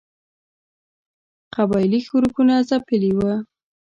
قبایلي 1.55 1.99
ښورښونه 2.07 2.55
ځپلي 2.69 3.11
وه. 3.17 3.33